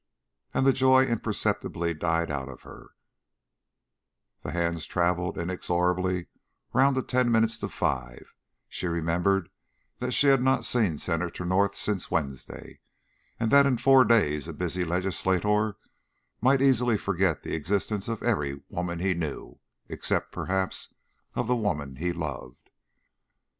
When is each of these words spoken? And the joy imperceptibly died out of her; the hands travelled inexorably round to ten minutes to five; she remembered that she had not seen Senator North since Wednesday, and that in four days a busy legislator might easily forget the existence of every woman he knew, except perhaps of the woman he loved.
And 0.51 0.65
the 0.65 0.73
joy 0.73 1.05
imperceptibly 1.05 1.93
died 1.93 2.31
out 2.31 2.49
of 2.49 2.63
her; 2.63 2.95
the 4.41 4.49
hands 4.49 4.87
travelled 4.87 5.37
inexorably 5.37 6.25
round 6.73 6.95
to 6.95 7.03
ten 7.03 7.31
minutes 7.31 7.59
to 7.59 7.69
five; 7.69 8.33
she 8.67 8.87
remembered 8.87 9.49
that 9.99 10.09
she 10.13 10.25
had 10.25 10.41
not 10.41 10.65
seen 10.65 10.97
Senator 10.97 11.45
North 11.45 11.75
since 11.75 12.09
Wednesday, 12.09 12.79
and 13.39 13.51
that 13.51 13.67
in 13.67 13.77
four 13.77 14.03
days 14.03 14.47
a 14.47 14.53
busy 14.53 14.83
legislator 14.83 15.77
might 16.41 16.63
easily 16.63 16.97
forget 16.97 17.43
the 17.43 17.53
existence 17.53 18.07
of 18.07 18.23
every 18.23 18.63
woman 18.69 18.97
he 18.97 19.13
knew, 19.13 19.59
except 19.87 20.31
perhaps 20.31 20.95
of 21.35 21.45
the 21.45 21.55
woman 21.55 21.97
he 21.97 22.11
loved. 22.11 22.71